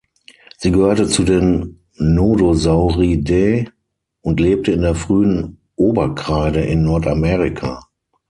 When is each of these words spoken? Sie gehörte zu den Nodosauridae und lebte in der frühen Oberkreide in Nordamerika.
Sie 0.57 0.71
gehörte 0.71 1.07
zu 1.07 1.23
den 1.23 1.81
Nodosauridae 1.95 3.67
und 4.21 4.39
lebte 4.39 4.71
in 4.71 4.81
der 4.81 4.95
frühen 4.95 5.59
Oberkreide 5.75 6.61
in 6.61 6.81
Nordamerika. 6.85 7.83